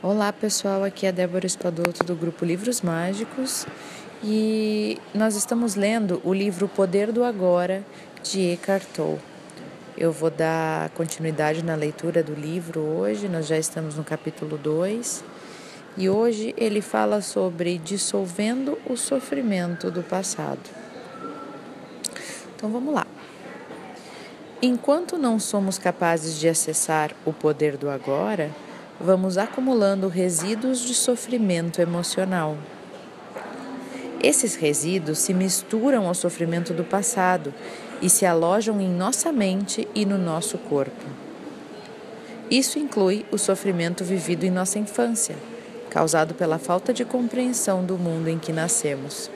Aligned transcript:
Olá 0.00 0.32
pessoal, 0.32 0.84
aqui 0.84 1.06
é 1.06 1.10
Débora 1.10 1.44
Espadoto 1.44 2.04
do 2.04 2.14
grupo 2.14 2.44
Livros 2.44 2.82
Mágicos 2.82 3.66
e 4.22 4.96
nós 5.12 5.34
estamos 5.34 5.74
lendo 5.74 6.22
o 6.24 6.32
livro 6.32 6.66
O 6.66 6.68
Poder 6.68 7.10
do 7.10 7.24
Agora 7.24 7.84
de 8.22 8.52
Eckhart 8.52 8.84
Tolle. 8.94 9.18
Eu 9.96 10.12
vou 10.12 10.30
dar 10.30 10.90
continuidade 10.90 11.64
na 11.64 11.74
leitura 11.74 12.22
do 12.22 12.32
livro 12.32 12.78
hoje, 12.78 13.26
nós 13.28 13.48
já 13.48 13.58
estamos 13.58 13.96
no 13.96 14.04
capítulo 14.04 14.56
2 14.56 15.24
e 15.96 16.08
hoje 16.08 16.54
ele 16.56 16.80
fala 16.80 17.20
sobre 17.20 17.76
dissolvendo 17.78 18.78
o 18.88 18.96
sofrimento 18.96 19.90
do 19.90 20.04
passado. 20.04 20.60
Então 22.54 22.70
vamos 22.70 22.94
lá. 22.94 23.04
Enquanto 24.62 25.18
não 25.18 25.40
somos 25.40 25.76
capazes 25.76 26.38
de 26.38 26.48
acessar 26.48 27.10
o 27.24 27.32
poder 27.32 27.76
do 27.76 27.90
agora, 27.90 28.48
vamos 29.00 29.38
acumulando 29.38 30.08
resíduos 30.08 30.80
de 30.80 30.94
sofrimento 30.94 31.80
emocional. 31.80 32.56
Esses 34.20 34.56
resíduos 34.56 35.18
se 35.18 35.32
misturam 35.32 36.08
ao 36.08 36.14
sofrimento 36.14 36.74
do 36.74 36.82
passado 36.82 37.54
e 38.02 38.10
se 38.10 38.26
alojam 38.26 38.80
em 38.80 38.88
nossa 38.88 39.30
mente 39.30 39.86
e 39.94 40.04
no 40.04 40.18
nosso 40.18 40.58
corpo. 40.58 41.04
Isso 42.50 42.78
inclui 42.78 43.24
o 43.30 43.38
sofrimento 43.38 44.02
vivido 44.02 44.44
em 44.44 44.50
nossa 44.50 44.78
infância, 44.78 45.36
causado 45.90 46.34
pela 46.34 46.58
falta 46.58 46.92
de 46.92 47.04
compreensão 47.04 47.84
do 47.84 47.96
mundo 47.96 48.28
em 48.28 48.38
que 48.38 48.52
nascemos. 48.52 49.30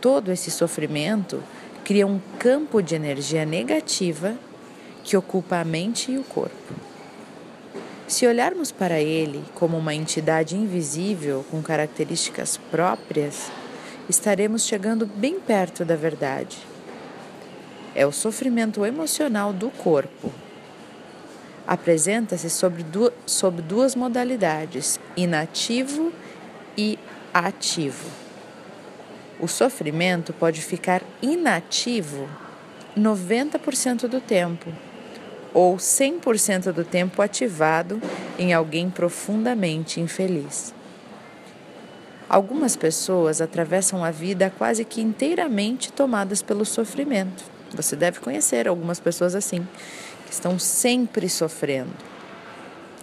Todo 0.00 0.30
esse 0.30 0.50
sofrimento 0.50 1.42
cria 1.84 2.06
um 2.06 2.20
campo 2.38 2.82
de 2.82 2.94
energia 2.94 3.46
negativa 3.46 4.34
que 5.02 5.16
ocupa 5.16 5.60
a 5.60 5.64
mente 5.64 6.12
e 6.12 6.18
o 6.18 6.24
corpo. 6.24 6.89
Se 8.10 8.26
olharmos 8.26 8.72
para 8.72 8.98
ele 8.98 9.44
como 9.54 9.78
uma 9.78 9.94
entidade 9.94 10.56
invisível 10.56 11.46
com 11.48 11.62
características 11.62 12.56
próprias, 12.56 13.52
estaremos 14.08 14.64
chegando 14.64 15.06
bem 15.06 15.38
perto 15.38 15.84
da 15.84 15.94
verdade. 15.94 16.58
É 17.94 18.04
o 18.04 18.10
sofrimento 18.10 18.84
emocional 18.84 19.52
do 19.52 19.70
corpo. 19.70 20.32
Apresenta-se 21.64 22.50
sob, 22.50 22.82
du 22.82 23.12
sob 23.24 23.62
duas 23.62 23.94
modalidades, 23.94 24.98
inativo 25.16 26.12
e 26.76 26.98
ativo. 27.32 28.10
O 29.38 29.46
sofrimento 29.46 30.32
pode 30.32 30.60
ficar 30.62 31.00
inativo 31.22 32.28
90% 32.98 34.08
do 34.08 34.20
tempo 34.20 34.89
ou 35.52 35.76
100% 35.76 36.72
do 36.72 36.84
tempo 36.84 37.20
ativado 37.22 38.00
em 38.38 38.52
alguém 38.52 38.88
profundamente 38.88 40.00
infeliz. 40.00 40.74
Algumas 42.28 42.76
pessoas 42.76 43.40
atravessam 43.40 44.04
a 44.04 44.10
vida 44.10 44.52
quase 44.56 44.84
que 44.84 45.00
inteiramente 45.00 45.92
tomadas 45.92 46.40
pelo 46.42 46.64
sofrimento. 46.64 47.42
Você 47.74 47.96
deve 47.96 48.20
conhecer 48.20 48.68
algumas 48.68 49.00
pessoas 49.00 49.34
assim, 49.34 49.66
que 50.26 50.32
estão 50.32 50.58
sempre 50.58 51.28
sofrendo, 51.28 51.90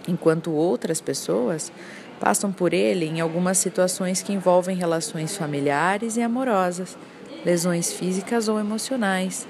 enquanto 0.06 0.50
outras 0.52 1.00
pessoas 1.00 1.70
passam 2.18 2.50
por 2.50 2.72
ele 2.72 3.06
em 3.06 3.20
algumas 3.20 3.58
situações 3.58 4.22
que 4.22 4.32
envolvem 4.32 4.76
relações 4.76 5.36
familiares 5.36 6.16
e 6.16 6.22
amorosas, 6.22 6.96
lesões 7.44 7.92
físicas 7.92 8.48
ou 8.48 8.58
emocionais, 8.58 9.46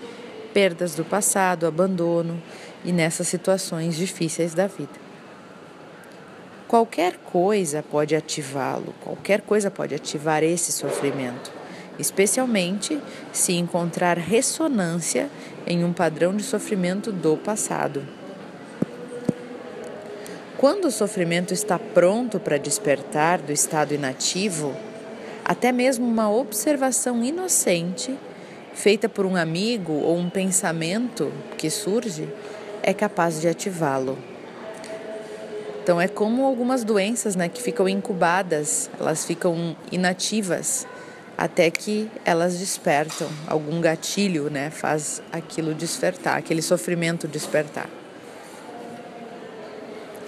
perdas 0.53 0.95
do 0.95 1.05
passado, 1.05 1.67
abandono, 1.67 2.43
e 2.85 2.93
nessas 2.93 3.29
situações 3.29 3.97
difíceis 3.97 4.55
da 4.55 4.67
vida. 4.67 5.09
Qualquer 6.67 7.17
coisa 7.17 7.83
pode 7.83 8.15
ativá-lo, 8.15 8.95
qualquer 9.03 9.41
coisa 9.41 9.71
pode 9.71 9.95
ativar 9.95 10.43
esse 10.43 10.71
sofrimento, 10.71 11.51
especialmente 11.99 13.01
se 13.33 13.55
encontrar 13.55 14.19
ressonância 14.19 15.31
em 15.67 15.83
um 15.83 15.93
padrão 15.93 16.37
de 16.37 16.43
sofrimento 16.43 17.11
do 17.11 17.37
passado. 17.39 18.07
Quando 20.59 20.87
o 20.87 20.91
sofrimento 20.91 21.55
está 21.55 21.79
pronto 21.79 22.39
para 22.39 22.59
despertar 22.59 23.41
do 23.41 23.53
estado 23.53 23.95
inativo, 23.95 24.77
até 25.45 25.73
mesmo 25.73 26.07
uma 26.07 26.31
observação 26.31 27.25
inocente, 27.25 28.15
feita 28.75 29.09
por 29.09 29.25
um 29.25 29.37
amigo 29.37 29.93
ou 29.93 30.19
um 30.19 30.29
pensamento 30.29 31.33
que 31.57 31.71
surge, 31.71 32.29
é 32.89 32.95
capaz 32.95 33.39
de 33.39 33.47
ativá-lo. 33.47 34.17
Então 35.83 36.01
é 36.01 36.09
como 36.09 36.47
algumas 36.47 36.83
doenças, 36.85 37.37
né, 37.37 37.47
que 37.47 37.63
ficam 37.63 37.87
incubadas, 37.87 38.89
elas 38.99 39.27
ficam 39.27 39.77
inativas 39.93 40.87
até 41.37 41.71
que 41.71 42.11
elas 42.25 42.59
despertam. 42.59 43.29
Algum 43.47 43.79
gatilho, 43.79 44.49
né, 44.49 44.71
faz 44.71 45.21
aquilo 45.31 45.75
despertar, 45.75 46.39
aquele 46.39 46.63
sofrimento 46.63 47.29
despertar. 47.29 47.91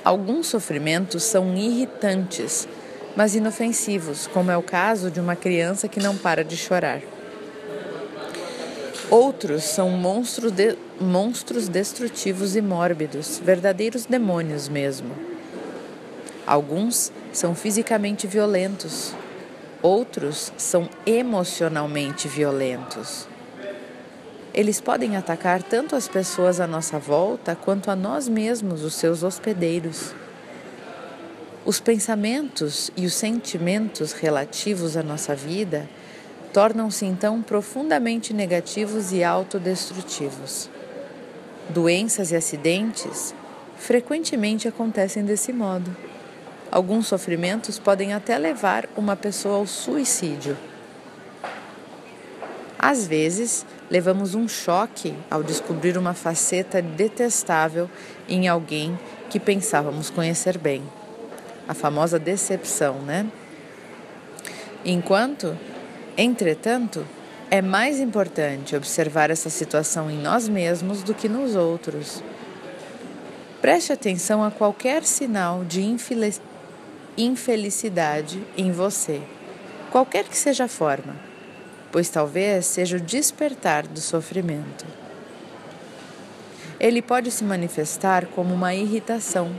Alguns 0.05 0.47
sofrimentos 0.47 1.23
são 1.23 1.57
irritantes, 1.57 2.69
mas 3.17 3.35
inofensivos, 3.35 4.27
como 4.27 4.51
é 4.51 4.57
o 4.59 4.63
caso 4.63 5.11
de 5.11 5.19
uma 5.19 5.35
criança 5.35 5.89
que 5.89 5.99
não 5.99 6.15
para 6.15 6.45
de 6.45 6.59
chorar. 6.59 7.01
Outros 9.11 9.65
são 9.65 9.91
monstros, 9.91 10.53
de, 10.53 10.77
monstros 11.01 11.69
destrutivos 11.69 12.55
e 12.55 12.63
mórbidos, 12.63 13.41
verdadeiros 13.45 14.07
demônios 14.07 14.69
mesmo. 14.69 15.11
Alguns 16.47 17.11
são 17.33 17.53
fisicamente 17.53 18.29
violentos, 18.29 19.13
outros 19.83 20.53
são 20.57 20.89
emocionalmente 21.05 22.29
violentos. 22.29 23.27
Eles 24.55 24.81
podem 24.81 25.17
atacar 25.17 25.61
tanto 25.61 25.97
as 25.97 26.07
pessoas 26.07 26.61
à 26.61 26.67
nossa 26.69 26.97
volta 26.97 27.57
quanto 27.57 27.91
a 27.91 27.97
nós 27.97 28.29
mesmos, 28.29 28.85
os 28.85 28.95
seus 28.95 29.25
hospedeiros. 29.25 30.15
Os 31.65 31.81
pensamentos 31.81 32.93
e 32.97 33.07
os 33.07 33.15
sentimentos 33.15 34.13
relativos 34.13 34.97
à 34.97 35.03
nossa 35.03 35.35
vida 35.35 35.89
tornam-se 36.53 37.05
então 37.05 37.43
profundamente 37.43 38.35
negativos 38.35 39.13
e 39.13 39.23
autodestrutivos. 39.23 40.69
Doenças 41.69 42.33
e 42.33 42.37
acidentes 42.37 43.35
frequentemente 43.77 44.67
acontecem 44.67 45.25
desse 45.25 45.53
modo. 45.53 45.95
Alguns 46.71 47.07
sofrimentos 47.07 47.79
podem 47.79 48.13
até 48.13 48.37
levar 48.39 48.89
uma 48.97 49.17
pessoa 49.17 49.57
ao 49.57 49.67
suicídio. 49.67 50.57
Às 52.79 53.07
vezes, 53.07 53.67
levamos 53.91 54.35
um 54.35 54.49
choque 54.49 55.15
ao 55.31 55.43
descobrir 55.43 55.99
uma 55.99 56.15
faceta 56.15 56.81
detestável 56.81 57.91
em 58.29 58.49
alguém 58.49 58.99
que 59.29 59.39
pensávamos 59.39 60.11
conhecer 60.11 60.57
bem. 60.57 60.83
A 61.69 61.75
famosa 61.75 62.19
decepção, 62.19 63.01
né? 63.01 63.27
Enquanto 64.85 65.57
Entretanto, 66.17 67.07
é 67.51 67.63
mais 67.63 67.99
importante 67.99 68.77
observar 68.77 69.31
essa 69.31 69.51
situação 69.51 70.11
em 70.11 70.19
nós 70.19 70.49
mesmos 70.49 71.03
do 71.03 71.15
que 71.15 71.29
nos 71.29 71.57
outros. 71.57 72.23
Preste 73.61 73.93
atenção 73.93 74.43
a 74.45 74.51
qualquer 74.51 75.03
sinal 75.05 75.65
de 75.65 75.83
infelicidade 77.19 78.43
em 78.57 78.73
você, 78.73 79.21
qualquer 79.91 80.25
que 80.25 80.37
seja 80.37 80.65
a 80.65 80.69
forma, 80.69 81.17
pois 81.93 82.09
talvez 82.09 82.67
seja 82.67 82.97
o 82.97 83.01
despertar 83.01 83.87
do 83.87 84.01
sofrimento. 84.01 84.87
Ele 86.79 87.03
pode 87.03 87.31
se 87.31 87.45
manifestar 87.45 88.27
como 88.27 88.55
uma 88.55 88.75
irritação, 88.75 89.55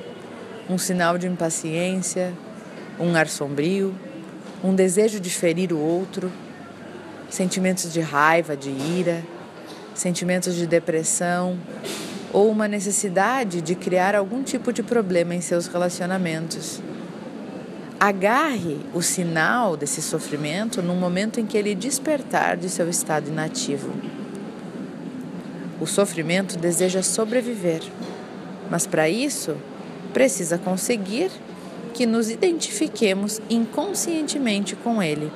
um 0.69 0.77
sinal 0.77 1.17
de 1.17 1.27
impaciência, 1.27 2.33
um 2.99 3.15
ar 3.15 3.27
sombrio, 3.27 3.93
um 4.63 4.75
desejo 4.75 5.19
de 5.19 5.29
ferir 5.29 5.73
o 5.73 5.79
outro 5.79 6.31
sentimentos 7.29 7.91
de 7.91 8.01
raiva, 8.01 8.55
de 8.55 8.69
ira, 8.69 9.23
sentimentos 9.95 10.55
de 10.55 10.67
depressão 10.67 11.57
ou 12.33 12.49
uma 12.49 12.67
necessidade 12.67 13.61
de 13.61 13.75
criar 13.75 14.15
algum 14.15 14.43
tipo 14.43 14.71
de 14.71 14.83
problema 14.83 15.35
em 15.35 15.41
seus 15.41 15.67
relacionamentos. 15.67 16.81
Agarre 17.99 18.79
o 18.93 19.01
sinal 19.01 19.77
desse 19.77 20.01
sofrimento 20.01 20.81
no 20.81 20.95
momento 20.95 21.39
em 21.39 21.45
que 21.45 21.57
ele 21.57 21.75
despertar 21.75 22.57
de 22.57 22.69
seu 22.69 22.89
estado 22.89 23.29
inativo. 23.29 23.93
O 25.79 25.85
sofrimento 25.85 26.57
deseja 26.57 27.03
sobreviver, 27.03 27.81
mas 28.69 28.87
para 28.87 29.09
isso 29.09 29.55
precisa 30.13 30.57
conseguir 30.57 31.31
que 31.93 32.05
nos 32.05 32.29
identifiquemos 32.29 33.41
inconscientemente 33.49 34.75
com 34.75 35.01
ele. 35.01 35.31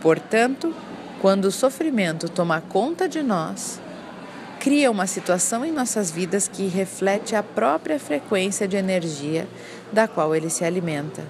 Portanto, 0.00 0.74
quando 1.20 1.44
o 1.46 1.52
sofrimento 1.52 2.28
toma 2.28 2.60
conta 2.60 3.08
de 3.08 3.22
nós, 3.22 3.80
cria 4.58 4.90
uma 4.90 5.06
situação 5.06 5.64
em 5.64 5.72
nossas 5.72 6.10
vidas 6.10 6.48
que 6.48 6.66
reflete 6.66 7.34
a 7.34 7.42
própria 7.42 7.98
frequência 7.98 8.66
de 8.66 8.76
energia 8.76 9.46
da 9.92 10.08
qual 10.08 10.34
ele 10.34 10.48
se 10.48 10.64
alimenta. 10.64 11.22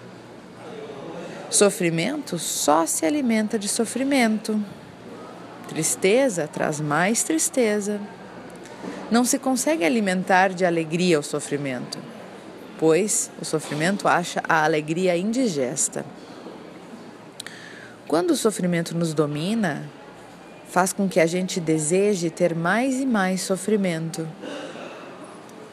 Sofrimento 1.50 2.38
só 2.38 2.86
se 2.86 3.04
alimenta 3.04 3.58
de 3.58 3.66
sofrimento. 3.66 4.62
Tristeza 5.68 6.46
traz 6.46 6.80
mais 6.80 7.24
tristeza. 7.24 8.00
Não 9.10 9.24
se 9.24 9.38
consegue 9.38 9.84
alimentar 9.84 10.50
de 10.50 10.64
alegria 10.64 11.18
o 11.18 11.22
sofrimento, 11.22 11.98
pois 12.80 13.30
o 13.38 13.44
sofrimento 13.44 14.08
acha 14.08 14.42
a 14.48 14.64
alegria 14.64 15.14
indigesta. 15.14 16.02
Quando 18.08 18.30
o 18.30 18.36
sofrimento 18.36 18.96
nos 18.96 19.12
domina, 19.12 19.84
faz 20.70 20.90
com 20.90 21.06
que 21.06 21.20
a 21.20 21.26
gente 21.26 21.60
deseje 21.60 22.30
ter 22.30 22.54
mais 22.54 22.98
e 22.98 23.04
mais 23.04 23.42
sofrimento. 23.42 24.26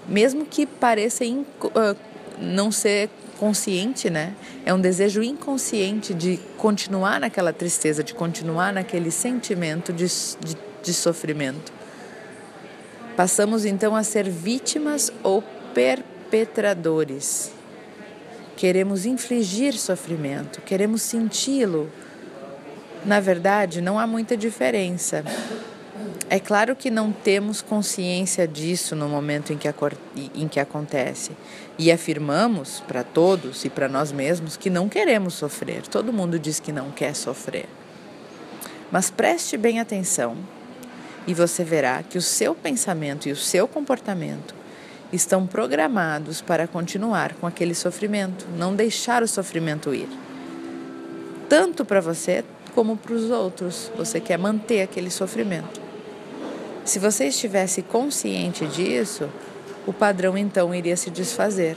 Mesmo 0.05 0.45
que 0.45 0.65
pareça 0.65 1.23
uh, 1.23 1.95
não 2.39 2.73
ser 2.73 3.09
consciente, 3.39 4.09
né? 4.09 4.33
É 4.65 4.73
um 4.73 4.81
desejo 4.81 5.23
inconsciente 5.23 6.13
de 6.13 6.37
continuar 6.57 7.21
naquela 7.21 7.53
tristeza, 7.53 8.03
de 8.03 8.13
continuar 8.13 8.73
naquele 8.73 9.11
sentimento 9.11 9.93
de, 9.93 10.07
de, 10.07 10.57
de 10.83 10.93
sofrimento. 10.93 11.71
Passamos 13.15 13.63
então 13.63 13.95
a 13.95 14.03
ser 14.03 14.29
vítimas 14.29 15.11
ou 15.23 15.41
perpetradores. 16.29 17.51
Queremos 18.55 19.05
infligir 19.05 19.73
sofrimento, 19.73 20.61
queremos 20.61 21.01
senti-lo 21.01 21.91
na 23.07 23.21
verdade, 23.21 23.81
não 23.81 23.97
há 23.97 24.05
muita 24.05 24.35
diferença. 24.35 25.23
É 26.29 26.39
claro 26.39 26.75
que 26.75 26.91
não 26.91 27.09
temos 27.09 27.61
consciência 27.61 28.45
disso 28.45 28.97
no 28.97 29.07
momento 29.07 29.53
em 29.53 29.57
que, 29.57 29.69
em 30.35 30.47
que 30.47 30.59
acontece. 30.59 31.31
E 31.77 31.89
afirmamos 31.89 32.83
para 32.85 33.03
todos 33.03 33.63
e 33.63 33.69
para 33.69 33.87
nós 33.87 34.11
mesmos 34.11 34.57
que 34.57 34.69
não 34.69 34.89
queremos 34.89 35.35
sofrer. 35.35 35.83
Todo 35.87 36.11
mundo 36.11 36.37
diz 36.37 36.59
que 36.59 36.73
não 36.73 36.91
quer 36.91 37.15
sofrer. 37.15 37.67
Mas 38.91 39.09
preste 39.09 39.55
bem 39.55 39.79
atenção 39.79 40.35
e 41.25 41.33
você 41.33 41.63
verá 41.63 42.03
que 42.03 42.17
o 42.17 42.21
seu 42.21 42.53
pensamento 42.53 43.29
e 43.29 43.31
o 43.31 43.37
seu 43.37 43.67
comportamento 43.69 44.53
estão 45.11 45.47
programados 45.47 46.41
para 46.41 46.67
continuar 46.67 47.33
com 47.35 47.47
aquele 47.47 47.73
sofrimento, 47.73 48.45
não 48.57 48.75
deixar 48.75 49.23
o 49.23 49.27
sofrimento 49.27 49.93
ir. 49.93 50.09
Tanto 51.49 51.85
para 51.85 52.01
você 52.01 52.43
como 52.75 52.95
para 52.95 53.13
os 53.13 53.31
outros. 53.31 53.91
Você 53.97 54.19
quer 54.19 54.37
manter 54.37 54.81
aquele 54.81 55.09
sofrimento. 55.09 55.81
Se 56.85 56.99
você 56.99 57.25
estivesse 57.25 57.81
consciente 57.81 58.67
disso, 58.67 59.27
o 59.87 59.91
padrão 59.91 60.37
então 60.37 60.75
iria 60.75 60.95
se 60.95 61.09
desfazer. 61.09 61.75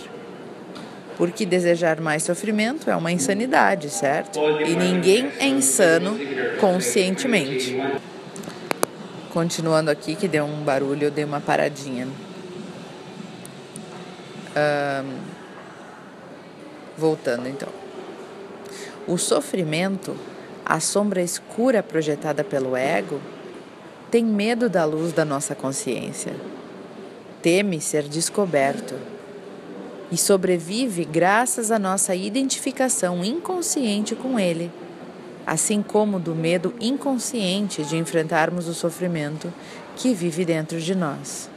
Porque 1.16 1.46
desejar 1.46 2.00
mais 2.00 2.22
sofrimento 2.22 2.90
é 2.90 2.96
uma 2.96 3.10
insanidade, 3.10 3.88
certo? 3.90 4.38
E 4.38 4.74
ninguém 4.74 5.30
é 5.38 5.46
insano 5.46 6.18
conscientemente. 6.60 7.80
Continuando 9.32 9.90
aqui, 9.90 10.14
que 10.14 10.28
deu 10.28 10.44
um 10.44 10.62
barulho, 10.62 11.04
eu 11.04 11.10
dei 11.10 11.24
uma 11.24 11.40
paradinha. 11.40 12.08
Voltando 16.96 17.48
então. 17.48 17.68
O 19.06 19.16
sofrimento 19.16 20.16
a 20.70 20.78
sombra 20.78 21.20
escura 21.20 21.82
projetada 21.82 22.44
pelo 22.44 22.76
ego 22.76 23.20
tem 24.08 24.24
medo 24.24 24.68
da 24.68 24.84
luz 24.84 25.12
da 25.12 25.24
nossa 25.24 25.52
consciência, 25.52 26.32
teme 27.42 27.80
ser 27.80 28.04
descoberto 28.04 28.94
e 30.12 30.16
sobrevive 30.16 31.04
graças 31.04 31.72
à 31.72 31.78
nossa 31.78 32.14
identificação 32.14 33.24
inconsciente 33.24 34.14
com 34.14 34.38
ele, 34.38 34.70
assim 35.44 35.82
como 35.82 36.20
do 36.20 36.36
medo 36.36 36.72
inconsciente 36.80 37.82
de 37.82 37.96
enfrentarmos 37.96 38.68
o 38.68 38.74
sofrimento 38.74 39.52
que 39.96 40.14
vive 40.14 40.44
dentro 40.44 40.80
de 40.80 40.94
nós. 40.94 41.49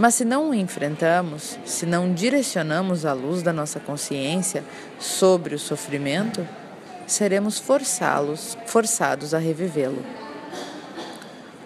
Mas 0.00 0.14
se 0.14 0.24
não 0.24 0.48
o 0.48 0.54
enfrentamos, 0.54 1.58
se 1.62 1.84
não 1.84 2.14
direcionamos 2.14 3.04
a 3.04 3.12
luz 3.12 3.42
da 3.42 3.52
nossa 3.52 3.78
consciência 3.78 4.64
sobre 4.98 5.54
o 5.54 5.58
sofrimento, 5.58 6.48
seremos 7.06 7.58
forçá-los, 7.58 8.56
forçados 8.64 9.34
a 9.34 9.38
revivê-lo. 9.38 10.02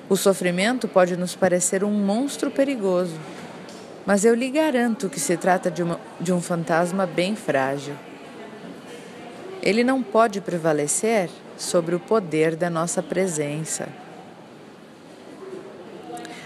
O 0.08 0.16
sofrimento 0.16 0.88
pode 0.88 1.16
nos 1.16 1.36
parecer 1.36 1.84
um 1.84 1.92
monstro 1.92 2.50
perigoso, 2.50 3.14
mas 4.04 4.24
eu 4.24 4.34
lhe 4.34 4.50
garanto 4.50 5.08
que 5.08 5.20
se 5.20 5.36
trata 5.36 5.70
de, 5.70 5.84
uma, 5.84 6.00
de 6.20 6.32
um 6.32 6.40
fantasma 6.40 7.06
bem 7.06 7.36
frágil. 7.36 7.94
Ele 9.62 9.84
não 9.84 10.02
pode 10.02 10.40
prevalecer 10.40 11.30
sobre 11.56 11.94
o 11.94 12.00
poder 12.00 12.56
da 12.56 12.68
nossa 12.68 13.00
presença. 13.00 13.86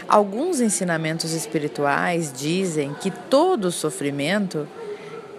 Alguns 0.08 0.60
ensinamentos 0.60 1.32
espirituais 1.32 2.32
dizem 2.32 2.94
que 2.94 3.10
todo 3.10 3.70
sofrimento 3.70 4.66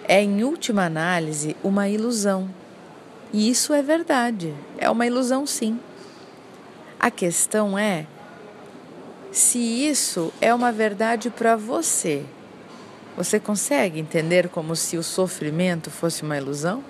é, 0.08 0.22
em 0.22 0.44
última 0.44 0.86
análise, 0.86 1.56
uma 1.64 1.90
ilusão 1.90 2.50
e 3.32 3.50
isso 3.50 3.74
é 3.74 3.82
verdade, 3.82 4.54
é 4.78 4.90
uma 4.90 5.06
ilusão 5.06 5.46
sim. 5.46 5.80
A 7.00 7.12
questão 7.12 7.78
é 7.78 8.08
se 9.32 9.60
isso 9.60 10.34
é 10.42 10.54
uma 10.54 10.72
verdade 10.72 11.30
para 11.30 11.56
você. 11.56 12.26
Você 13.16 13.40
consegue 13.40 14.00
entender 14.00 14.50
como 14.50 14.76
se 14.76 14.98
o 14.98 15.04
sofrimento 15.04 15.92
fosse 15.92 16.24
uma 16.24 16.38
ilusão? 16.38 16.84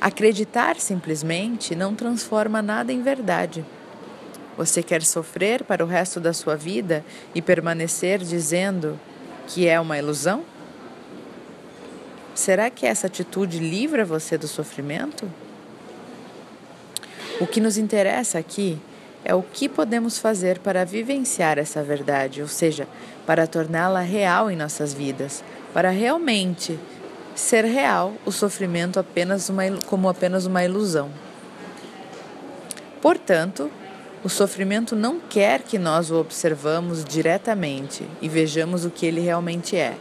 Acreditar 0.00 0.76
simplesmente 0.76 1.74
não 1.74 1.94
transforma 1.94 2.62
nada 2.62 2.92
em 2.92 3.02
verdade. 3.02 3.64
Você 4.56 4.82
quer 4.82 5.02
sofrer 5.02 5.64
para 5.64 5.84
o 5.84 5.88
resto 5.88 6.20
da 6.20 6.32
sua 6.32 6.56
vida 6.56 7.04
e 7.34 7.42
permanecer 7.42 8.18
dizendo 8.18 8.98
que 9.48 9.66
é 9.66 9.78
uma 9.80 9.98
ilusão? 9.98 10.44
Será 12.34 12.70
que 12.70 12.86
essa 12.86 13.06
atitude 13.06 13.58
livra 13.58 14.04
você 14.04 14.36
do 14.38 14.48
sofrimento? 14.48 15.30
O 17.40 17.46
que 17.46 17.60
nos 17.60 17.76
interessa 17.76 18.38
aqui 18.38 18.78
é 19.24 19.34
o 19.34 19.42
que 19.42 19.68
podemos 19.68 20.18
fazer 20.18 20.58
para 20.58 20.84
vivenciar 20.84 21.58
essa 21.58 21.82
verdade, 21.82 22.42
ou 22.42 22.48
seja, 22.48 22.86
para 23.26 23.46
torná-la 23.46 24.00
real 24.00 24.50
em 24.50 24.56
nossas 24.56 24.92
vidas, 24.92 25.42
para 25.72 25.90
realmente 25.90 26.78
ser 27.34 27.64
real 27.64 28.12
o 28.24 28.30
sofrimento 28.30 29.00
apenas 29.00 29.48
uma, 29.48 29.64
como 29.86 30.08
apenas 30.08 30.46
uma 30.46 30.62
ilusão. 30.64 31.10
Portanto, 33.00 33.70
o 34.24 34.28
sofrimento 34.30 34.96
não 34.96 35.20
quer 35.20 35.62
que 35.62 35.78
nós 35.78 36.10
o 36.10 36.16
observamos 36.16 37.04
diretamente 37.04 38.08
e 38.22 38.28
vejamos 38.28 38.86
o 38.86 38.90
que 38.90 39.04
ele 39.04 39.20
realmente 39.20 39.76
é. 39.76 39.98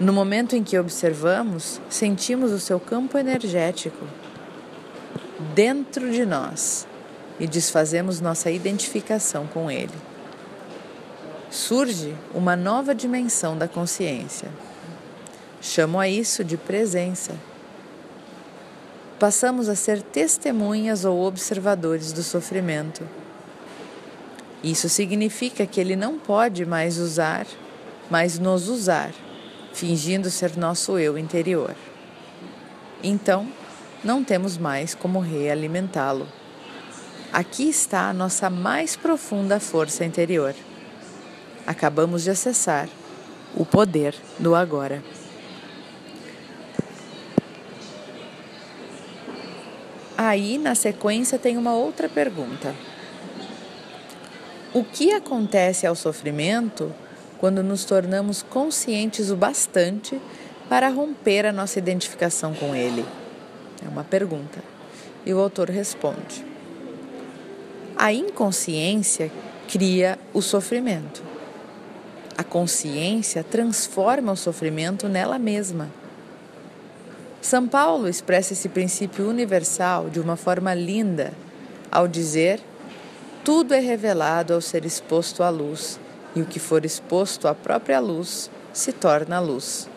No 0.00 0.12
momento 0.12 0.56
em 0.56 0.64
que 0.64 0.76
observamos, 0.76 1.80
sentimos 1.88 2.50
o 2.50 2.58
seu 2.58 2.80
campo 2.80 3.16
energético 3.16 4.04
dentro 5.54 6.10
de 6.10 6.26
nós 6.26 6.88
e 7.38 7.46
desfazemos 7.46 8.20
nossa 8.20 8.50
identificação 8.50 9.46
com 9.46 9.70
ele. 9.70 9.94
Surge 11.50 12.16
uma 12.34 12.56
nova 12.56 12.96
dimensão 12.96 13.56
da 13.56 13.68
consciência. 13.68 14.48
Chamo 15.60 16.00
a 16.00 16.08
isso 16.08 16.42
de 16.42 16.56
presença. 16.56 17.32
Passamos 19.18 19.68
a 19.68 19.74
ser 19.74 20.02
testemunhas 20.02 21.04
ou 21.04 21.24
observadores 21.24 22.12
do 22.12 22.22
sofrimento. 22.22 23.06
Isso 24.62 24.88
significa 24.88 25.66
que 25.66 25.80
ele 25.80 25.96
não 25.96 26.18
pode 26.18 26.64
mais 26.64 26.98
usar, 26.98 27.46
mas 28.10 28.38
nos 28.38 28.68
usar 28.68 29.12
fingindo 29.78 30.28
ser 30.28 30.56
nosso 30.56 30.98
eu 30.98 31.16
interior. 31.16 31.74
Então, 33.02 33.48
não 34.02 34.24
temos 34.24 34.58
mais 34.58 34.92
como 34.92 35.20
realimentá-lo. 35.20 36.26
Aqui 37.32 37.68
está 37.68 38.08
a 38.08 38.12
nossa 38.12 38.50
mais 38.50 38.96
profunda 38.96 39.60
força 39.60 40.04
interior. 40.04 40.54
Acabamos 41.64 42.24
de 42.24 42.30
acessar 42.30 42.88
o 43.54 43.64
poder 43.64 44.16
do 44.38 44.54
agora. 44.54 45.02
Aí, 50.28 50.58
na 50.58 50.74
sequência, 50.74 51.38
tem 51.38 51.56
uma 51.56 51.72
outra 51.72 52.06
pergunta. 52.06 52.74
O 54.74 54.84
que 54.84 55.10
acontece 55.10 55.86
ao 55.86 55.94
sofrimento 55.94 56.94
quando 57.38 57.62
nos 57.62 57.86
tornamos 57.86 58.42
conscientes 58.42 59.30
o 59.30 59.36
bastante 59.36 60.20
para 60.68 60.90
romper 60.90 61.46
a 61.46 61.52
nossa 61.52 61.78
identificação 61.78 62.52
com 62.52 62.74
ele? 62.74 63.06
É 63.82 63.88
uma 63.88 64.04
pergunta. 64.04 64.62
E 65.24 65.32
o 65.32 65.40
autor 65.40 65.70
responde: 65.70 66.44
A 67.96 68.12
inconsciência 68.12 69.32
cria 69.66 70.18
o 70.34 70.42
sofrimento. 70.42 71.22
A 72.36 72.44
consciência 72.44 73.42
transforma 73.42 74.32
o 74.32 74.36
sofrimento 74.36 75.08
nela 75.08 75.38
mesma. 75.38 75.88
São 77.48 77.66
Paulo 77.66 78.06
expressa 78.06 78.52
esse 78.52 78.68
princípio 78.68 79.26
universal 79.26 80.10
de 80.10 80.20
uma 80.20 80.36
forma 80.36 80.74
linda 80.74 81.32
ao 81.90 82.06
dizer: 82.06 82.60
tudo 83.42 83.72
é 83.72 83.80
revelado 83.80 84.52
ao 84.52 84.60
ser 84.60 84.84
exposto 84.84 85.42
à 85.42 85.48
luz, 85.48 85.98
e 86.36 86.42
o 86.42 86.44
que 86.44 86.58
for 86.58 86.84
exposto 86.84 87.48
à 87.48 87.54
própria 87.54 88.00
luz 88.00 88.50
se 88.70 88.92
torna 88.92 89.40
luz. 89.40 89.88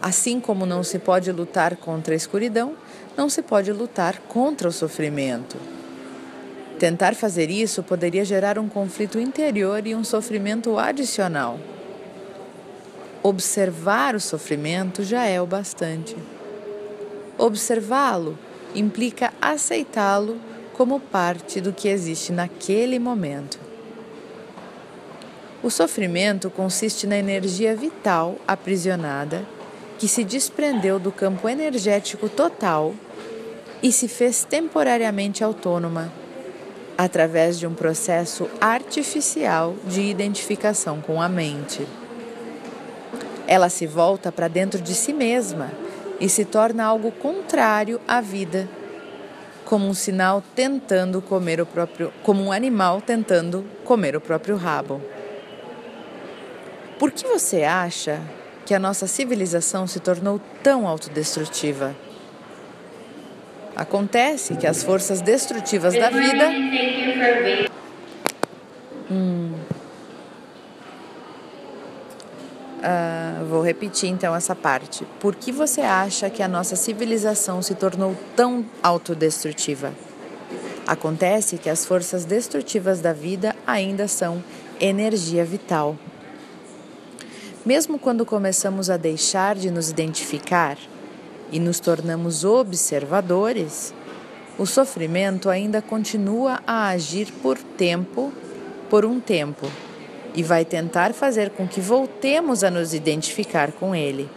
Assim 0.00 0.40
como 0.40 0.66
não 0.66 0.82
se 0.82 0.98
pode 0.98 1.30
lutar 1.30 1.76
contra 1.76 2.12
a 2.12 2.16
escuridão, 2.16 2.74
não 3.16 3.28
se 3.28 3.40
pode 3.40 3.70
lutar 3.70 4.18
contra 4.26 4.66
o 4.66 4.72
sofrimento. 4.72 5.56
Tentar 6.76 7.14
fazer 7.14 7.50
isso 7.50 7.84
poderia 7.84 8.24
gerar 8.24 8.58
um 8.58 8.68
conflito 8.68 9.16
interior 9.16 9.86
e 9.86 9.94
um 9.94 10.02
sofrimento 10.02 10.76
adicional. 10.76 11.56
Observar 13.24 14.16
o 14.16 14.20
sofrimento 14.20 15.04
já 15.04 15.24
é 15.26 15.40
o 15.40 15.46
bastante. 15.46 16.16
Observá-lo 17.38 18.36
implica 18.74 19.32
aceitá-lo 19.40 20.40
como 20.72 20.98
parte 20.98 21.60
do 21.60 21.72
que 21.72 21.86
existe 21.86 22.32
naquele 22.32 22.98
momento. 22.98 23.60
O 25.62 25.70
sofrimento 25.70 26.50
consiste 26.50 27.06
na 27.06 27.16
energia 27.16 27.76
vital 27.76 28.36
aprisionada 28.44 29.46
que 30.00 30.08
se 30.08 30.24
desprendeu 30.24 30.98
do 30.98 31.12
campo 31.12 31.48
energético 31.48 32.28
total 32.28 32.92
e 33.80 33.92
se 33.92 34.08
fez 34.08 34.42
temporariamente 34.42 35.44
autônoma 35.44 36.12
através 36.98 37.56
de 37.56 37.68
um 37.68 37.74
processo 37.74 38.50
artificial 38.60 39.76
de 39.86 40.00
identificação 40.00 41.00
com 41.00 41.22
a 41.22 41.28
mente. 41.28 41.86
Ela 43.46 43.68
se 43.68 43.86
volta 43.86 44.30
para 44.30 44.48
dentro 44.48 44.80
de 44.80 44.94
si 44.94 45.12
mesma 45.12 45.70
e 46.20 46.28
se 46.28 46.44
torna 46.44 46.84
algo 46.84 47.10
contrário 47.10 48.00
à 48.06 48.20
vida, 48.20 48.68
como 49.64 49.86
um 49.86 49.94
sinal 49.94 50.42
tentando 50.54 51.20
comer 51.20 51.60
o 51.60 51.66
próprio, 51.66 52.12
como 52.22 52.42
um 52.42 52.52
animal 52.52 53.00
tentando 53.00 53.64
comer 53.84 54.16
o 54.16 54.20
próprio 54.20 54.56
rabo. 54.56 55.00
Por 56.98 57.10
que 57.10 57.26
você 57.26 57.64
acha 57.64 58.20
que 58.64 58.74
a 58.74 58.78
nossa 58.78 59.06
civilização 59.06 59.86
se 59.86 60.00
tornou 60.00 60.40
tão 60.62 60.86
autodestrutiva. 60.86 61.94
Acontece 63.74 64.56
que 64.56 64.66
as 64.66 64.82
forças 64.82 65.20
destrutivas 65.20 65.94
da 65.94 66.10
vida. 66.10 66.50
Hum. 69.10 69.51
Uh, 72.82 73.44
vou 73.44 73.62
repetir 73.62 74.10
então 74.10 74.34
essa 74.34 74.56
parte. 74.56 75.06
Por 75.20 75.36
que 75.36 75.52
você 75.52 75.82
acha 75.82 76.28
que 76.28 76.42
a 76.42 76.48
nossa 76.48 76.74
civilização 76.74 77.62
se 77.62 77.76
tornou 77.76 78.16
tão 78.34 78.66
autodestrutiva? 78.82 79.92
Acontece 80.84 81.58
que 81.58 81.70
as 81.70 81.86
forças 81.86 82.24
destrutivas 82.24 83.00
da 83.00 83.12
vida 83.12 83.54
ainda 83.64 84.08
são 84.08 84.42
energia 84.80 85.44
vital. 85.44 85.96
Mesmo 87.64 88.00
quando 88.00 88.26
começamos 88.26 88.90
a 88.90 88.96
deixar 88.96 89.54
de 89.54 89.70
nos 89.70 89.88
identificar 89.88 90.76
e 91.52 91.60
nos 91.60 91.78
tornamos 91.78 92.44
observadores, 92.44 93.94
o 94.58 94.66
sofrimento 94.66 95.48
ainda 95.48 95.80
continua 95.80 96.60
a 96.66 96.88
agir 96.88 97.30
por 97.40 97.56
tempo, 97.58 98.32
por 98.90 99.04
um 99.04 99.20
tempo, 99.20 99.70
e 100.34 100.42
vai 100.42 100.64
tentar 100.64 101.12
fazer 101.12 101.50
com 101.50 101.66
que 101.66 101.80
voltemos 101.80 102.64
a 102.64 102.70
nos 102.70 102.94
identificar 102.94 103.72
com 103.72 103.94
ele. 103.94 104.28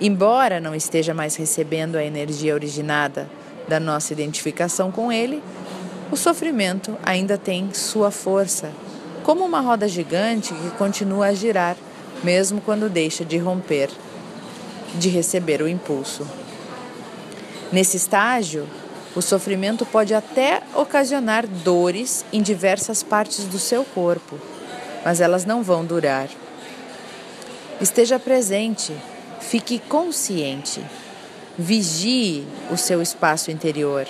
Embora 0.00 0.60
não 0.60 0.74
esteja 0.74 1.14
mais 1.14 1.36
recebendo 1.36 1.96
a 1.96 2.04
energia 2.04 2.54
originada 2.54 3.28
da 3.68 3.78
nossa 3.78 4.12
identificação 4.12 4.90
com 4.90 5.12
ele, 5.12 5.42
o 6.10 6.16
sofrimento 6.16 6.96
ainda 7.04 7.38
tem 7.38 7.72
sua 7.72 8.10
força 8.10 8.70
como 9.22 9.44
uma 9.44 9.60
roda 9.60 9.86
gigante 9.86 10.52
que 10.52 10.70
continua 10.72 11.26
a 11.26 11.34
girar, 11.34 11.76
mesmo 12.24 12.60
quando 12.60 12.90
deixa 12.90 13.24
de 13.24 13.38
romper, 13.38 13.88
de 14.96 15.08
receber 15.08 15.62
o 15.62 15.68
impulso. 15.68 16.26
Nesse 17.70 17.96
estágio, 17.96 18.66
o 19.14 19.20
sofrimento 19.20 19.84
pode 19.84 20.14
até 20.14 20.62
ocasionar 20.74 21.46
dores 21.46 22.24
em 22.32 22.40
diversas 22.40 23.02
partes 23.02 23.44
do 23.44 23.58
seu 23.58 23.84
corpo, 23.84 24.38
mas 25.04 25.20
elas 25.20 25.44
não 25.44 25.62
vão 25.62 25.84
durar. 25.84 26.28
Esteja 27.80 28.18
presente, 28.18 28.96
fique 29.40 29.78
consciente, 29.78 30.82
vigie 31.58 32.46
o 32.70 32.76
seu 32.76 33.02
espaço 33.02 33.50
interior. 33.50 34.06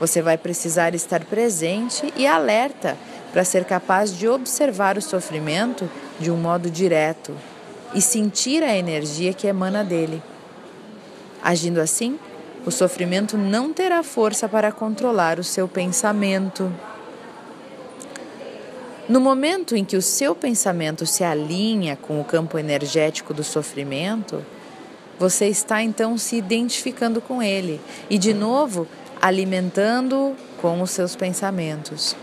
Você 0.00 0.20
vai 0.20 0.36
precisar 0.36 0.94
estar 0.94 1.24
presente 1.24 2.12
e 2.16 2.26
alerta 2.26 2.96
para 3.32 3.44
ser 3.44 3.64
capaz 3.64 4.16
de 4.16 4.26
observar 4.26 4.98
o 4.98 5.02
sofrimento 5.02 5.88
de 6.18 6.30
um 6.30 6.36
modo 6.36 6.68
direto 6.68 7.36
e 7.94 8.00
sentir 8.00 8.62
a 8.64 8.76
energia 8.76 9.32
que 9.32 9.46
emana 9.46 9.84
dele. 9.84 10.20
Agindo 11.42 11.80
assim, 11.80 12.18
o 12.66 12.70
sofrimento 12.70 13.36
não 13.36 13.72
terá 13.72 14.02
força 14.02 14.48
para 14.48 14.72
controlar 14.72 15.38
o 15.38 15.44
seu 15.44 15.68
pensamento. 15.68 16.72
No 19.06 19.20
momento 19.20 19.76
em 19.76 19.84
que 19.84 19.96
o 19.96 20.02
seu 20.02 20.34
pensamento 20.34 21.04
se 21.04 21.22
alinha 21.22 21.96
com 21.96 22.20
o 22.20 22.24
campo 22.24 22.58
energético 22.58 23.34
do 23.34 23.44
sofrimento, 23.44 24.42
você 25.18 25.46
está 25.46 25.82
então 25.82 26.16
se 26.16 26.36
identificando 26.36 27.20
com 27.20 27.42
ele 27.42 27.80
e, 28.08 28.16
de 28.16 28.32
novo, 28.32 28.88
alimentando 29.20 30.34
com 30.60 30.80
os 30.80 30.90
seus 30.90 31.14
pensamentos. 31.14 32.16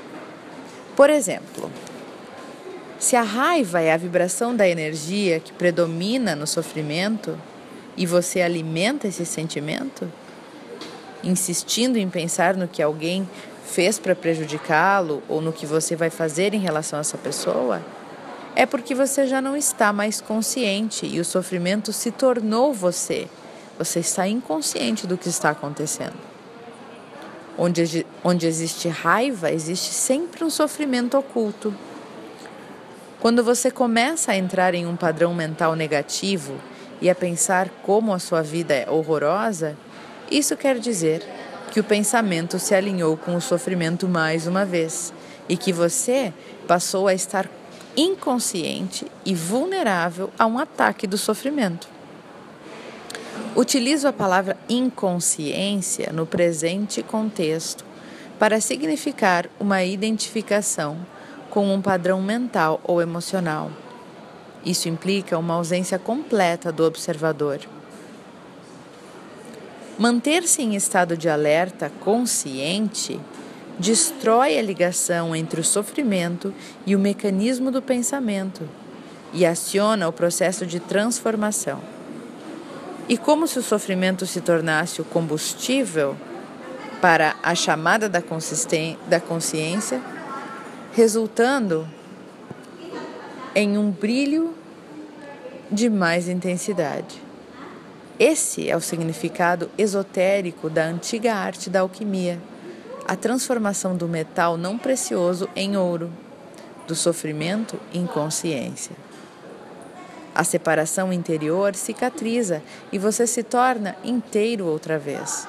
Por 0.95 1.09
exemplo, 1.09 1.71
se 2.97 3.15
a 3.15 3.21
raiva 3.21 3.79
é 3.81 3.91
a 3.91 3.97
vibração 3.97 4.55
da 4.55 4.67
energia 4.67 5.39
que 5.39 5.53
predomina 5.53 6.35
no 6.35 6.47
sofrimento 6.47 7.37
e 7.95 8.05
você 8.05 8.41
alimenta 8.41 9.07
esse 9.07 9.25
sentimento, 9.25 10.11
insistindo 11.23 11.97
em 11.97 12.09
pensar 12.09 12.55
no 12.55 12.67
que 12.67 12.81
alguém 12.81 13.27
fez 13.65 13.97
para 13.97 14.15
prejudicá-lo 14.15 15.23
ou 15.29 15.41
no 15.41 15.53
que 15.53 15.65
você 15.65 15.95
vai 15.95 16.09
fazer 16.09 16.53
em 16.53 16.59
relação 16.59 16.97
a 16.97 17.01
essa 17.01 17.17
pessoa, 17.17 17.81
é 18.55 18.65
porque 18.65 18.93
você 18.93 19.25
já 19.25 19.41
não 19.41 19.55
está 19.55 19.93
mais 19.93 20.19
consciente 20.19 21.05
e 21.05 21.19
o 21.19 21.25
sofrimento 21.25 21.93
se 21.93 22.11
tornou 22.11 22.73
você. 22.73 23.27
Você 23.77 23.99
está 23.99 24.27
inconsciente 24.27 25.07
do 25.07 25.17
que 25.17 25.29
está 25.29 25.51
acontecendo. 25.51 26.17
Onde, 27.57 28.05
onde 28.23 28.45
existe 28.45 28.89
raiva, 28.89 29.51
existe 29.51 29.93
sempre 29.93 30.43
um 30.43 30.49
sofrimento 30.49 31.17
oculto. 31.17 31.73
Quando 33.19 33.43
você 33.43 33.71
começa 33.71 34.31
a 34.31 34.37
entrar 34.37 34.73
em 34.73 34.85
um 34.85 34.95
padrão 34.95 35.33
mental 35.33 35.75
negativo 35.75 36.55
e 36.99 37.09
a 37.09 37.15
pensar 37.15 37.69
como 37.83 38.13
a 38.13 38.19
sua 38.19 38.41
vida 38.41 38.73
é 38.73 38.89
horrorosa, 38.89 39.77
isso 40.31 40.55
quer 40.55 40.79
dizer 40.79 41.21
que 41.71 41.79
o 41.79 41.83
pensamento 41.83 42.57
se 42.57 42.73
alinhou 42.73 43.17
com 43.17 43.35
o 43.35 43.41
sofrimento 43.41 44.07
mais 44.07 44.47
uma 44.47 44.65
vez 44.65 45.13
e 45.49 45.57
que 45.57 45.73
você 45.73 46.33
passou 46.67 47.07
a 47.07 47.13
estar 47.13 47.49
inconsciente 47.95 49.05
e 49.25 49.35
vulnerável 49.35 50.31
a 50.39 50.45
um 50.45 50.57
ataque 50.57 51.05
do 51.05 51.17
sofrimento. 51.17 51.87
Utilizo 53.55 54.07
a 54.07 54.13
palavra 54.13 54.57
inconsciência 54.69 56.11
no 56.13 56.25
presente 56.25 57.03
contexto 57.03 57.83
para 58.39 58.61
significar 58.61 59.49
uma 59.59 59.83
identificação 59.83 60.97
com 61.49 61.73
um 61.73 61.81
padrão 61.81 62.21
mental 62.21 62.79
ou 62.83 63.01
emocional. 63.01 63.69
Isso 64.65 64.87
implica 64.87 65.37
uma 65.37 65.55
ausência 65.55 65.99
completa 65.99 66.71
do 66.71 66.85
observador. 66.85 67.59
Manter-se 69.97 70.61
em 70.61 70.75
estado 70.75 71.15
de 71.15 71.29
alerta 71.29 71.91
consciente 71.99 73.19
destrói 73.77 74.57
a 74.57 74.61
ligação 74.61 75.35
entre 75.35 75.59
o 75.59 75.63
sofrimento 75.63 76.53
e 76.85 76.95
o 76.95 76.99
mecanismo 76.99 77.71
do 77.71 77.81
pensamento 77.81 78.67
e 79.33 79.45
aciona 79.45 80.07
o 80.07 80.13
processo 80.13 80.65
de 80.65 80.79
transformação. 80.79 81.81
E 83.07 83.17
como 83.17 83.47
se 83.47 83.59
o 83.59 83.63
sofrimento 83.63 84.25
se 84.25 84.41
tornasse 84.41 85.01
o 85.01 85.05
combustível 85.05 86.15
para 87.01 87.35
a 87.41 87.55
chamada 87.55 88.07
da, 88.07 88.21
da 89.07 89.19
consciência, 89.19 90.01
resultando 90.93 91.87
em 93.55 93.77
um 93.77 93.89
brilho 93.89 94.53
de 95.71 95.89
mais 95.89 96.29
intensidade. 96.29 97.30
Esse 98.23 98.69
é 98.69 98.77
o 98.77 98.79
significado 98.79 99.67
esotérico 99.79 100.69
da 100.69 100.85
antiga 100.85 101.33
arte 101.33 101.71
da 101.71 101.79
alquimia, 101.79 102.39
a 103.07 103.15
transformação 103.15 103.97
do 103.97 104.07
metal 104.07 104.57
não 104.57 104.77
precioso 104.77 105.49
em 105.55 105.75
ouro, 105.75 106.13
do 106.85 106.93
sofrimento 106.93 107.79
em 107.91 108.05
consciência. 108.05 108.95
A 110.35 110.43
separação 110.43 111.11
interior 111.11 111.73
cicatriza 111.73 112.61
e 112.91 112.99
você 112.99 113.25
se 113.25 113.41
torna 113.41 113.95
inteiro 114.03 114.67
outra 114.67 114.99
vez. 114.99 115.47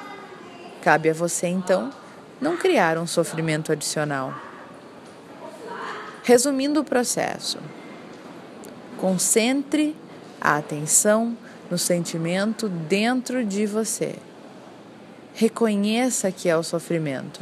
Cabe 0.81 1.11
a 1.11 1.13
você, 1.13 1.49
então, 1.49 1.93
não 2.41 2.57
criar 2.57 2.97
um 2.97 3.07
sofrimento 3.07 3.71
adicional. 3.71 4.35
Resumindo 6.23 6.81
o 6.81 6.85
processo, 6.85 7.59
concentre 8.97 9.95
a 10.41 10.57
atenção 10.57 11.37
no 11.73 11.79
sentimento 11.79 12.69
dentro 12.69 13.43
de 13.43 13.65
você. 13.65 14.15
Reconheça 15.33 16.31
que 16.31 16.47
é 16.47 16.55
o 16.55 16.63
sofrimento. 16.63 17.41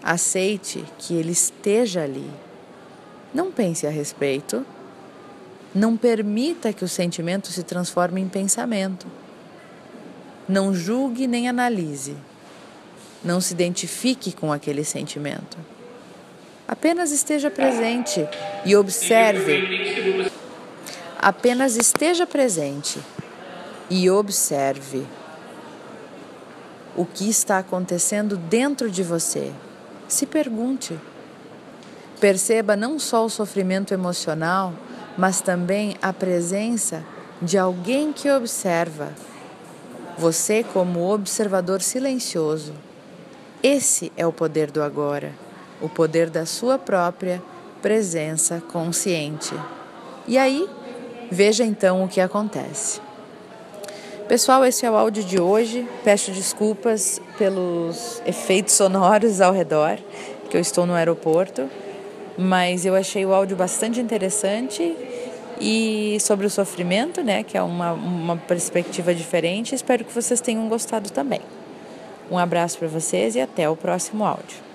Aceite 0.00 0.84
que 0.96 1.12
ele 1.14 1.32
esteja 1.32 2.04
ali. 2.04 2.30
Não 3.34 3.50
pense 3.50 3.84
a 3.84 3.90
respeito. 3.90 4.64
Não 5.74 5.96
permita 5.96 6.72
que 6.72 6.84
o 6.84 6.88
sentimento 6.88 7.48
se 7.48 7.64
transforme 7.64 8.20
em 8.20 8.28
pensamento. 8.28 9.08
Não 10.48 10.72
julgue 10.72 11.26
nem 11.26 11.48
analise. 11.48 12.14
Não 13.24 13.40
se 13.40 13.54
identifique 13.54 14.30
com 14.30 14.52
aquele 14.52 14.84
sentimento. 14.84 15.58
Apenas 16.68 17.10
esteja 17.10 17.50
presente 17.50 18.24
e 18.64 18.76
observe. 18.76 20.25
Apenas 21.26 21.74
esteja 21.74 22.24
presente 22.24 23.00
e 23.90 24.08
observe 24.08 25.04
o 26.94 27.04
que 27.04 27.28
está 27.28 27.58
acontecendo 27.58 28.36
dentro 28.36 28.88
de 28.88 29.02
você. 29.02 29.52
Se 30.06 30.24
pergunte. 30.24 30.96
Perceba 32.20 32.76
não 32.76 32.96
só 33.00 33.24
o 33.24 33.28
sofrimento 33.28 33.92
emocional, 33.92 34.72
mas 35.18 35.40
também 35.40 35.96
a 36.00 36.12
presença 36.12 37.04
de 37.42 37.58
alguém 37.58 38.12
que 38.12 38.30
observa. 38.30 39.12
Você, 40.16 40.62
como 40.62 41.12
observador 41.12 41.82
silencioso. 41.82 42.72
Esse 43.60 44.12
é 44.16 44.24
o 44.24 44.32
poder 44.32 44.70
do 44.70 44.80
agora, 44.80 45.32
o 45.80 45.88
poder 45.88 46.30
da 46.30 46.46
sua 46.46 46.78
própria 46.78 47.42
presença 47.82 48.62
consciente. 48.68 49.52
E 50.28 50.38
aí, 50.38 50.68
veja 51.30 51.64
então 51.64 52.04
o 52.04 52.08
que 52.08 52.20
acontece. 52.20 53.00
Pessoal, 54.28 54.64
esse 54.64 54.84
é 54.84 54.90
o 54.90 54.96
áudio 54.96 55.22
de 55.22 55.40
hoje. 55.40 55.86
Peço 56.02 56.32
desculpas 56.32 57.20
pelos 57.38 58.20
efeitos 58.26 58.74
sonoros 58.74 59.40
ao 59.40 59.52
redor, 59.52 59.98
que 60.50 60.56
eu 60.56 60.60
estou 60.60 60.84
no 60.84 60.94
aeroporto, 60.94 61.70
mas 62.36 62.84
eu 62.84 62.94
achei 62.94 63.24
o 63.24 63.32
áudio 63.32 63.56
bastante 63.56 64.00
interessante 64.00 64.96
e 65.60 66.18
sobre 66.20 66.44
o 66.44 66.50
sofrimento, 66.50 67.22
né, 67.22 67.42
que 67.42 67.56
é 67.56 67.62
uma, 67.62 67.92
uma 67.92 68.36
perspectiva 68.36 69.14
diferente. 69.14 69.74
Espero 69.74 70.04
que 70.04 70.12
vocês 70.12 70.40
tenham 70.40 70.68
gostado 70.68 71.10
também. 71.10 71.40
Um 72.30 72.36
abraço 72.36 72.78
para 72.78 72.88
vocês 72.88 73.36
e 73.36 73.40
até 73.40 73.68
o 73.70 73.76
próximo 73.76 74.24
áudio. 74.24 74.65